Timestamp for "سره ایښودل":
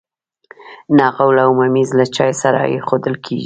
2.41-3.15